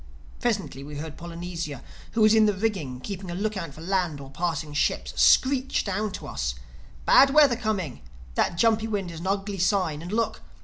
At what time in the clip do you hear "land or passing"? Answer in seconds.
3.81-4.73